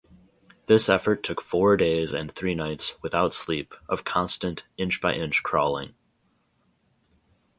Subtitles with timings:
[0.65, 5.93] This effort took four days and three nights, without sleep, of constant inch-by-inch crawling.